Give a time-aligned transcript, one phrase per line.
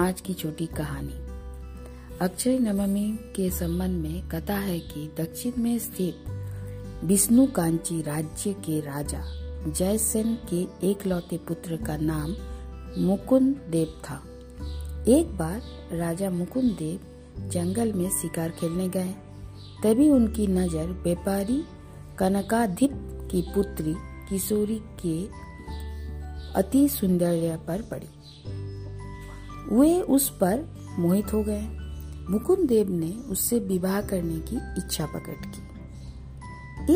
[0.00, 1.14] आज की छोटी कहानी।
[2.20, 3.04] अक्षय नवमी
[3.36, 6.24] के संबंध में कथा है कि दक्षिण में स्थित
[7.04, 9.20] विष्णु कांची राज्य के राजा
[9.70, 12.34] जयसेन के एकलौते पुत्र का नाम
[13.02, 14.22] मुकुंद देव था।
[15.08, 15.62] एक बार
[15.92, 19.14] राजा मुकुंद देव जंगल में शिकार खेलने गए।
[19.82, 21.62] तभी उनकी नज़र व्यापारी
[22.18, 22.92] कनकाधिप
[23.30, 23.94] की पुत्री
[24.28, 25.16] किशोरी के
[26.58, 28.08] अति सुंदर पर पड़ी।
[29.72, 30.64] वे उस पर
[30.98, 31.62] मोहित हो गए।
[32.30, 35.66] मुकुंद देव ने उससे विवाह करने की इच्छा प्रकट की।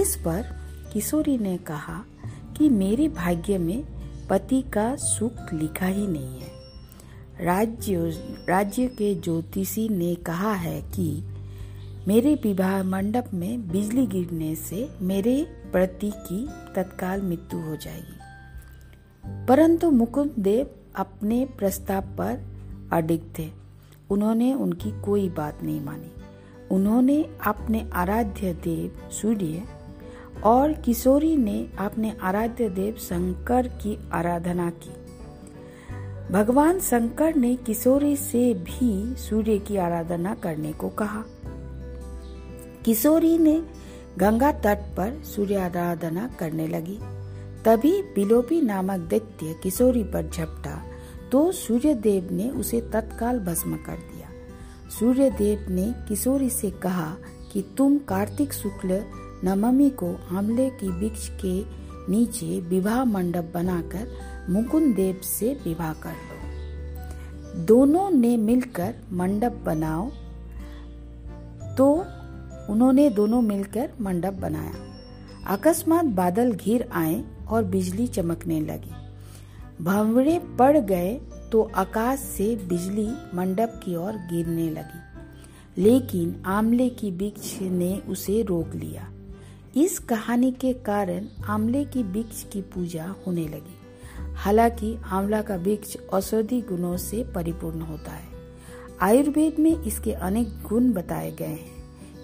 [0.00, 0.42] इस पर
[0.92, 2.04] किशोरी ने कहा
[2.56, 3.84] कि मेरे भाग्य में
[4.30, 6.60] पति का सुख लिखा ही नहीं है।
[7.44, 8.10] राज्य
[8.48, 11.22] राज्य के ज्योतिषी ने कहा है कि
[12.08, 18.18] मेरे विवाह मंडप में बिजली गिरने से मेरे पति की तत्काल मृत्यु हो जाएगी।
[19.46, 22.49] परंतु मुकुंद देव अपने प्रस्ताव पर
[22.92, 23.50] अडिग थे।
[24.10, 26.12] उन्होंने उनकी कोई बात नहीं मानी।
[26.70, 29.62] उन्होंने अपने आराध्य देव सूर्य
[30.44, 34.90] और किशोरी ने अपने आराध्य देव शंकर की आराधना की।
[36.32, 41.24] भगवान शंकर ने किशोरी से भी सूर्य की आराधना करने को कहा।
[42.84, 43.62] किशोरी ने
[44.18, 46.98] गंगा तट पर सूर्य आराधना करने लगी।
[47.64, 50.89] तभी बिलोपी नामक दैत्य किशोरी पर झपटा
[51.32, 54.28] तो सूर्यदेव ने उसे तत्काल भस्म कर दिया।
[54.90, 57.16] सूर्यदेव ने किशोरी से कहा
[57.52, 59.04] कि तुम कार्तिक शुक्ल
[59.44, 61.80] नवमी को आमले की वृक्ष के
[62.12, 64.08] नीचे विवाह मंडप बनाकर
[64.50, 66.40] मुकुंद देव से विवाह कर लो।
[67.64, 70.10] दोनों ने मिलकर मंडप बनाओ।
[71.76, 72.04] तो
[72.72, 74.72] उन्होंने दोनों मिलकर मंडप बनाया।
[75.46, 78.92] अकस्मात बादल घिर आए और बिजली चमकने लगी।
[79.80, 81.20] भंवरे पड़ गए
[81.52, 85.00] तो आकाश से बिजली मंडप की ओर गिरने लगी।
[85.82, 89.10] लेकिन आमले की वृक्ष ने उसे रोक लिया।
[89.76, 93.76] इस कहानी के कारण आमले की वृक्ष की पूजा होने लगी।
[94.34, 98.28] हालाँकि आंवला का वृक्ष औषधि गुणों से परिपूर्ण होता है।
[99.00, 101.70] आयुर्वेद में इसके अनेक गुण बताए गए हैं।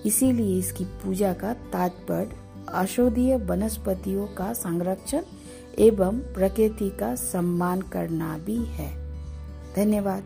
[0.06, 2.30] इसीलिए इसकी पूजा का तात्पर्य
[2.72, 5.22] औषधीय वनस्पतियों का संरक्षण
[5.78, 8.96] एवं प्रकृति का सम्मान करना भी है।
[9.76, 10.22] धन्यवाद।